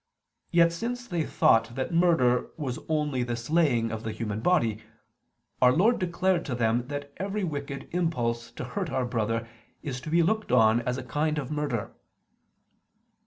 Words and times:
Yet, 0.49 0.73
since 0.73 1.05
they 1.05 1.23
thought 1.23 1.75
that 1.75 1.93
murder 1.93 2.49
was 2.57 2.79
only 2.89 3.21
the 3.21 3.35
slaying 3.35 3.91
of 3.91 4.01
the 4.01 4.11
human 4.11 4.39
body, 4.39 4.79
Our 5.61 5.71
Lord 5.71 5.99
declared 5.99 6.43
to 6.45 6.55
them 6.55 6.87
that 6.87 7.13
every 7.17 7.43
wicked 7.43 7.87
impulse 7.91 8.49
to 8.53 8.63
hurt 8.63 8.89
our 8.89 9.05
brother 9.05 9.47
is 9.83 10.01
to 10.01 10.09
be 10.09 10.23
looked 10.23 10.51
on 10.51 10.81
as 10.81 10.97
a 10.97 11.03
kind 11.03 11.37
of 11.37 11.51
murder." 11.51 11.93